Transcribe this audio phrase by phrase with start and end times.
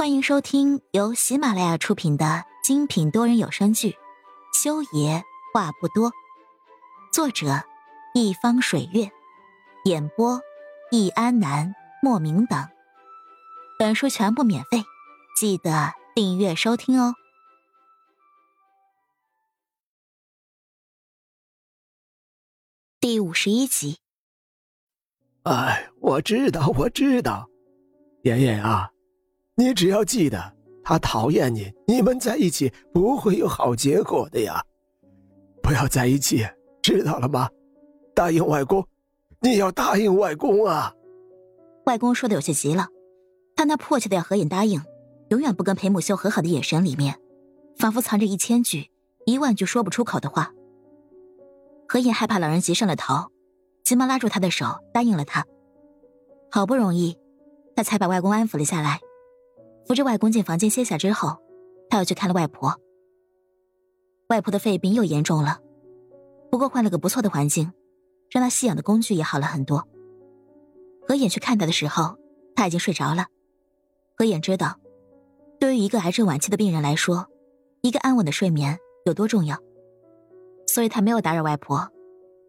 [0.00, 3.90] 欢迎收听由喜马拉雅出品的精品多人有声剧
[4.50, 5.22] 《修爷
[5.52, 6.10] 话不多》，
[7.12, 7.62] 作者：
[8.14, 9.10] 一方水月，
[9.84, 10.40] 演播：
[10.90, 12.66] 易安南、莫名等。
[13.78, 14.84] 本书全部免费，
[15.38, 17.14] 记得订阅收听哦。
[22.98, 23.98] 第五十一集。
[25.42, 27.50] 哎，我知道，我知道，
[28.22, 28.88] 妍妍啊。
[29.60, 34.64] 你只要记得，他讨厌你，你们在一起不会有好结果的呀！
[35.62, 36.46] 不要在一起，
[36.80, 37.46] 知道了吗？
[38.14, 38.82] 答应外公，
[39.42, 40.94] 你要答应外公啊！
[41.84, 42.88] 外公说的有些急了，
[43.54, 44.80] 他那迫切的要何影答应，
[45.28, 47.20] 永远不跟裴母秀和好的眼神里面，
[47.76, 48.90] 仿佛藏着一千句、
[49.26, 50.54] 一万句说不出口的话。
[51.86, 53.30] 何影害怕老人急上了头，
[53.84, 54.64] 急忙拉住他的手，
[54.94, 55.44] 答应了他。
[56.50, 57.18] 好不容易，
[57.76, 59.00] 他才把外公安抚了下来。
[59.86, 61.36] 扶着外公进房间歇下之后，
[61.88, 62.80] 他又去看了外婆。
[64.28, 65.58] 外婆的肺病又严重了，
[66.50, 67.72] 不过换了个不错的环境，
[68.30, 69.88] 让她吸氧的工具也好了很多。
[71.02, 72.16] 何眼去看她的时候，
[72.54, 73.26] 她已经睡着了。
[74.16, 74.78] 何眼知道，
[75.58, 77.26] 对于一个癌症晚期的病人来说，
[77.80, 79.58] 一个安稳的睡眠有多重要，
[80.68, 81.90] 所以他没有打扰外婆，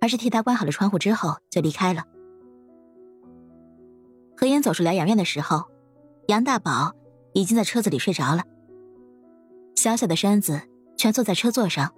[0.00, 2.02] 而是替她关好了窗户之后就离开了。
[4.36, 5.64] 何眼走出疗养院的时候，
[6.26, 6.97] 杨大宝。
[7.38, 8.42] 已经在车子里睡着了，
[9.76, 10.60] 小小的身子
[10.96, 11.94] 蜷坐在车座上，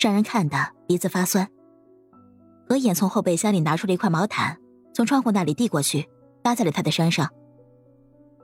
[0.00, 1.48] 让人看得鼻子发酸。
[2.68, 4.58] 何眼从后备箱里拿出了一块毛毯，
[4.92, 6.08] 从窗户那里递过去，
[6.42, 7.30] 搭在了他的身上，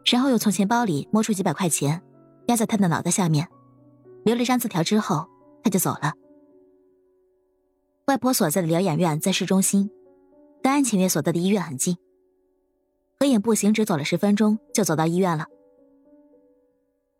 [0.05, 2.01] 然后又从钱包里摸出几百块钱，
[2.47, 3.49] 压在他的脑袋下面，
[4.25, 5.27] 留了张字条之后，
[5.65, 6.13] 他就走了。
[8.07, 9.91] 外婆所在的疗养院在市中心，
[10.63, 11.97] 跟安晴月所在的医院很近。
[13.19, 15.47] 何眼步行只走了十分钟，就走到医院了。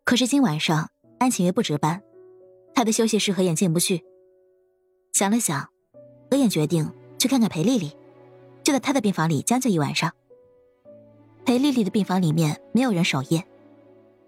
[0.09, 2.03] 可是今晚上安晴月不值班，
[2.75, 4.03] 她的休息室何眼进不去。
[5.13, 5.69] 想了想，
[6.31, 7.95] 何眼决定去看看裴丽丽，
[8.63, 10.11] 就在她的病房里将就一晚上。
[11.45, 13.47] 裴丽丽的病房里面没有人守夜，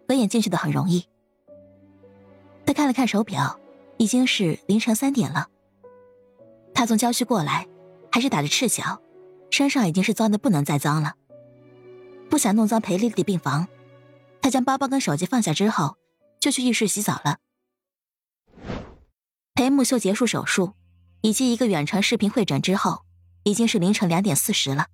[0.07, 1.07] 何眼进去的很容易。
[2.67, 3.59] 他看了看手表，
[3.97, 5.49] 已经是凌晨三点了。
[6.75, 7.67] 他从郊区过来，
[8.13, 9.01] 还是打着赤脚，
[9.49, 11.15] 身上已经是脏的不能再脏了，
[12.29, 13.67] 不想弄脏裴丽丽的病房。
[14.43, 15.97] 他将包包跟手机放下之后，
[16.41, 17.39] 就去浴室洗澡了。
[19.55, 20.75] 裴木秀结束手术，
[21.21, 23.05] 以及一个远程视频会诊之后，
[23.45, 24.87] 已经是凌晨两点四十了。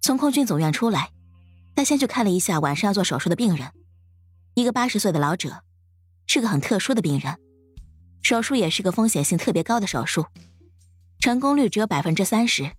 [0.00, 1.10] 从空军总院出来，
[1.74, 3.70] 他先去看了一下晚上要做手术的病人，
[4.54, 5.62] 一个八十岁的老者，
[6.26, 7.38] 是个很特殊的病人，
[8.22, 10.26] 手术也是个风险性特别高的手术，
[11.20, 12.72] 成功率只有百分之三十，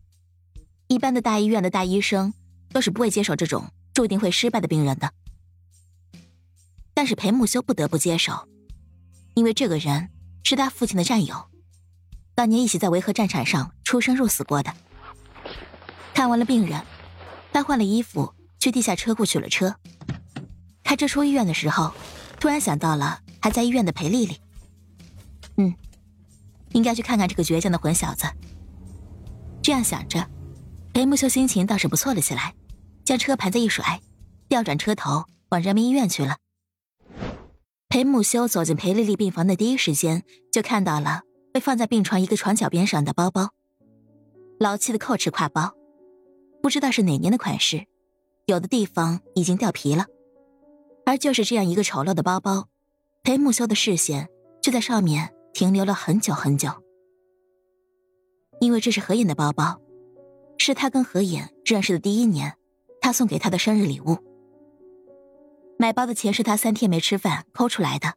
[0.88, 2.34] 一般的大医院的大医生
[2.70, 5.12] 都是不会接受这种注定会失败的病人的。
[7.06, 8.34] 但是裴木修不得不接受，
[9.36, 10.10] 因为这个人
[10.44, 11.36] 是他父亲的战友，
[12.34, 14.74] 当年一起在维和战场上出生入死过的。
[16.16, 16.82] 看完了病人，
[17.54, 19.76] 他换了衣服去地下车库取了车。
[20.84, 21.94] 开车出医院的时候，
[22.40, 24.42] 突然想到了还在医院的裴丽丽。
[25.58, 25.76] 嗯，
[26.72, 28.26] 应该去看看这个倔强的混小子。
[29.62, 30.28] 这样想着，
[30.92, 32.56] 裴木修心情倒是不错了起来，
[33.04, 34.02] 将车盘子一甩，
[34.50, 36.38] 调转车头往人民医院去了。
[37.96, 41.22] 裴木修走进裴丽丽病房的第一时间，就看到了
[41.54, 43.52] 被放在病床一个床角边上的包包，
[44.60, 45.72] 老气的蔻驰挎包，
[46.62, 47.86] 不知道是哪年的款式，
[48.48, 50.08] 有的地方已经掉皮了。
[51.06, 52.68] 而就是这样一个丑陋的包包，
[53.24, 54.28] 裴木修的视线
[54.62, 56.70] 就在上面停留了很久很久，
[58.60, 59.80] 因为这是何影的包包，
[60.58, 62.58] 是他跟何影认识的第一年，
[63.00, 64.18] 他送给他的生日礼物。
[65.78, 68.14] 买包的钱是他三天没吃饭抠出来的，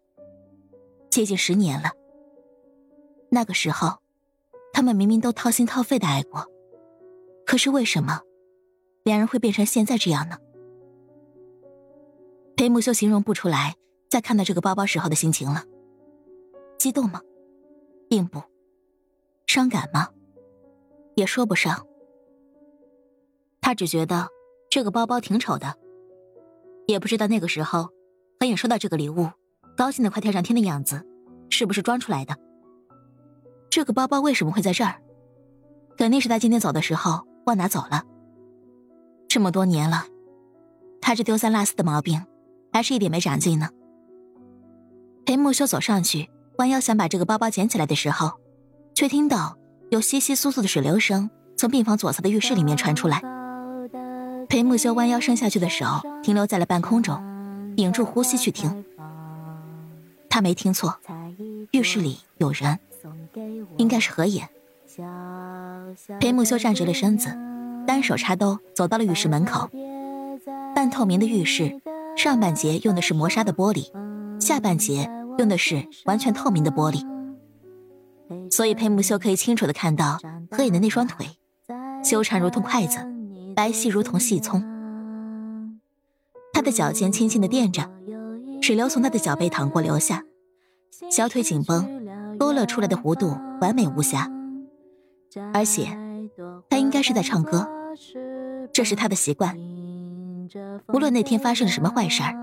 [1.10, 1.90] 接近十年了。
[3.30, 3.98] 那个时候，
[4.72, 6.46] 他们明明都掏心掏肺的爱过，
[7.44, 8.20] 可是为什么
[9.02, 10.38] 两人会变成现在这样呢？
[12.56, 13.74] 裴木修形容不出来，
[14.08, 15.64] 在看到这个包包时候的心情了。
[16.78, 17.20] 激动吗？
[18.08, 18.40] 并不。
[19.46, 20.08] 伤感吗？
[21.16, 21.86] 也说不上。
[23.60, 24.28] 他只觉得
[24.70, 25.76] 这个包包挺丑的。
[26.88, 27.90] 也不知道那个时候，
[28.40, 29.28] 何影收到这个礼物，
[29.76, 31.04] 高兴的快跳上天的样子，
[31.50, 32.34] 是不是装出来的？
[33.68, 34.94] 这个包包为什么会在这儿？
[35.98, 38.04] 肯定是他今天走的时候忘拿走了。
[39.28, 40.06] 这么多年了，
[41.02, 42.24] 他这丢三落四的毛病，
[42.72, 43.68] 还是一点没长进呢。
[45.26, 48.40] 裴木修走上去，弯腰想把这个包包捡起来的时候，
[48.94, 49.58] 却听到
[49.90, 53.22] 有窸窸窣窣的水流声从病房左侧的浴室里面传出来。
[54.48, 55.84] 裴木修弯腰伸下去的手
[56.22, 57.22] 停留在了半空中，
[57.76, 58.84] 屏住呼吸去听。
[60.30, 60.98] 他没听错，
[61.72, 62.78] 浴室里有人，
[63.76, 64.48] 应该是何野。
[66.18, 67.28] 裴木修站直了身子，
[67.86, 69.68] 单手插兜走到了浴室门口。
[70.74, 71.80] 半透明的浴室，
[72.16, 73.90] 上半截用的是磨砂的玻璃，
[74.40, 77.04] 下半截用的是完全透明的玻璃，
[78.50, 80.18] 所以裴木修可以清楚的看到
[80.50, 81.26] 何野的那双腿，
[82.02, 82.98] 修长如同筷子，
[83.58, 84.62] 白皙如同细葱。
[86.52, 87.90] 他的脚尖轻轻的垫着，
[88.62, 90.22] 水流从他的脚背淌过流下，
[91.10, 92.06] 小腿紧绷，
[92.38, 94.30] 勾勒出来的弧度完美无瑕。
[95.52, 95.88] 而且，
[96.70, 97.68] 他应该是在唱歌，
[98.72, 99.58] 这是他的习惯。
[100.92, 102.36] 无论那天发生了什么坏事儿，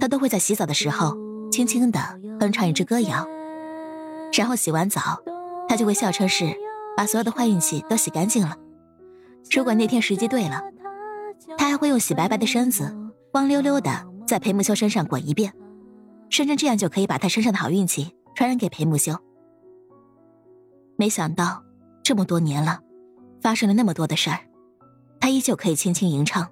[0.00, 1.16] 他都会在洗澡的时候
[1.52, 2.00] 轻轻的
[2.40, 3.28] 哼唱一支歌谣，
[4.36, 5.22] 然后洗完澡，
[5.68, 6.52] 他就会笑称是
[6.96, 8.56] 把所有的坏运气都洗干净了。
[9.50, 10.62] 如果那天时机对了，
[11.56, 12.94] 他还会用洗白白的身子。
[13.30, 13.90] 光溜溜的
[14.26, 15.52] 在裴木修身上滚一遍，
[16.30, 19.14] 甚至这样就可以把他身上的好运气传染给裴木修。
[20.96, 21.62] 没想到
[22.02, 22.80] 这么多年了，
[23.42, 24.40] 发生了那么多的事儿，
[25.20, 26.48] 他依旧可以轻轻吟唱，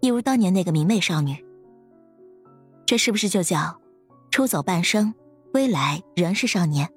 [0.00, 1.36] 一如当年那个明媚少女。
[2.84, 3.80] 这是不是就叫
[4.30, 5.14] 出走半生，
[5.52, 6.90] 归来仍是少年？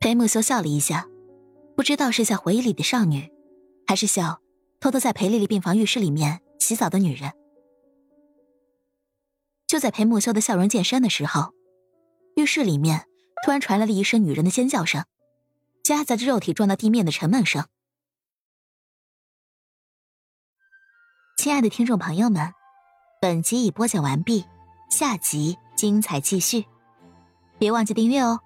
[0.00, 1.06] 裴木修笑了一下，
[1.74, 3.32] 不知道是在回忆里的少女，
[3.88, 4.42] 还是笑
[4.80, 7.32] 偷偷在裴丽丽病房浴室里面洗澡的女人。
[9.66, 11.54] 就在裴木修的笑容渐深的时候，
[12.36, 13.06] 浴室里面
[13.42, 15.06] 突然传来了一声女人的尖叫声，
[15.82, 17.66] 夹杂着肉体撞到地面的沉闷声。
[21.38, 22.52] 亲爱的听众朋友们，
[23.22, 24.44] 本集已播讲完毕，
[24.90, 26.66] 下集精彩继续，
[27.58, 28.40] 别忘记订阅哦。